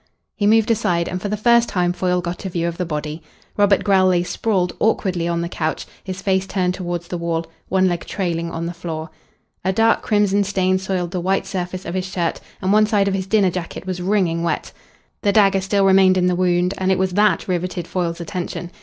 He 0.35 0.47
moved 0.47 0.71
aside 0.71 1.07
and 1.07 1.21
for 1.21 1.29
the 1.29 1.37
first 1.37 1.69
time 1.69 1.93
Foyle 1.93 2.21
got 2.21 2.43
a 2.43 2.49
view 2.49 2.67
of 2.67 2.77
the 2.77 2.87
body. 2.87 3.21
Robert 3.55 3.83
Grell 3.83 4.07
lay 4.07 4.23
sprawled 4.23 4.73
awkwardly 4.79 5.27
on 5.27 5.41
the 5.41 5.47
couch, 5.47 5.85
his 6.03 6.23
face 6.23 6.47
turned 6.47 6.73
towards 6.73 7.07
the 7.07 7.19
wall, 7.19 7.45
one 7.69 7.87
leg 7.87 8.05
trailing 8.07 8.49
on 8.49 8.65
the 8.65 8.73
floor. 8.73 9.11
A 9.63 9.71
dark 9.71 10.01
crimson 10.01 10.43
stain 10.43 10.79
soiled 10.79 11.11
the 11.11 11.21
white 11.21 11.45
surface 11.45 11.85
of 11.85 11.93
his 11.93 12.05
shirt, 12.07 12.41
and 12.63 12.73
one 12.73 12.87
side 12.87 13.07
of 13.07 13.13
his 13.13 13.27
dinner 13.27 13.51
jacket 13.51 13.85
was 13.85 14.01
wringing 14.01 14.41
wet. 14.41 14.71
The 15.21 15.31
dagger 15.31 15.61
still 15.61 15.85
remained 15.85 16.17
in 16.17 16.25
the 16.25 16.35
wound, 16.35 16.73
and 16.79 16.91
it 16.91 16.97
was 16.97 17.11
that 17.11 17.47
riveted 17.47 17.87
Foyle's 17.87 18.19
attention. 18.19 18.71